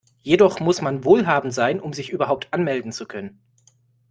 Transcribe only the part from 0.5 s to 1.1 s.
muss man